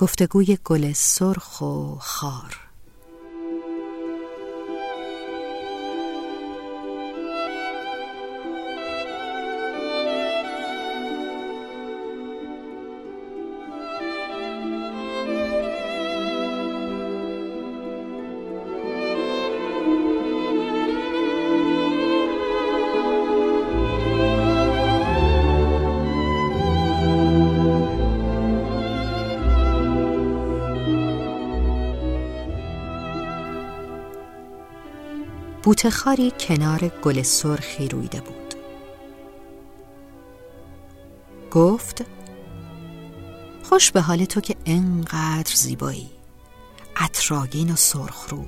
[0.00, 2.69] گفتگوی گل سرخ و خار.
[35.70, 38.54] بوتخاری کنار گل سرخی رویده بود.
[41.50, 42.04] گفت
[43.62, 46.10] خوش به حال تو که انقدر زیبایی.
[46.96, 48.44] اطراگین و سرخرو.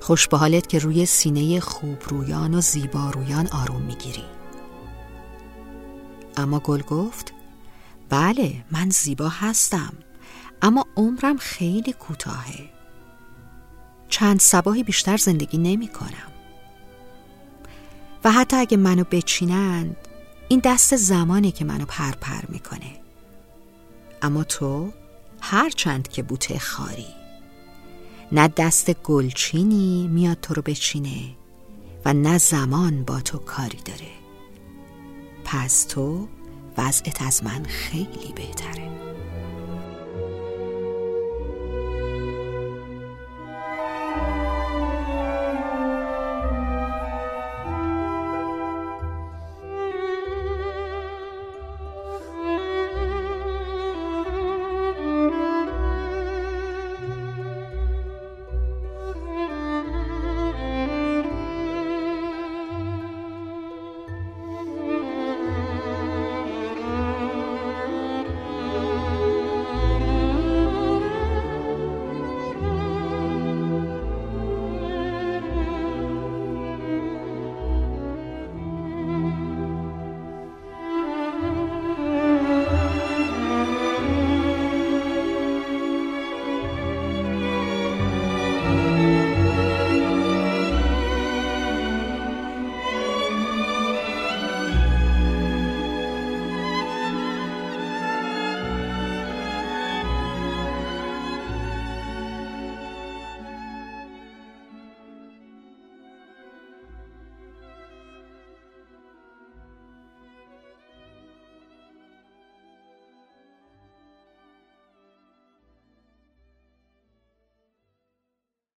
[0.00, 4.24] خوش به حالت که روی سینه خوب رویان و زیبارویان آروم می‌گیری.
[6.36, 7.32] اما گل گفت
[8.08, 9.92] بله من زیبا هستم
[10.62, 12.77] اما عمرم خیلی کوتاهه.
[14.08, 16.32] چند سباهی بیشتر زندگی نمی کنم.
[18.24, 19.96] و حتی اگه منو بچینند
[20.48, 23.00] این دست زمانی که منو پرپر می‌کنه.
[24.22, 24.92] اما تو
[25.40, 27.06] هر چند که بوته خاری.
[28.32, 31.20] نه دست گلچینی میاد تو رو بچینه
[32.04, 34.10] و نه زمان با تو کاری داره.
[35.44, 36.28] پس تو
[36.78, 39.07] وضعت از من خیلی بهتر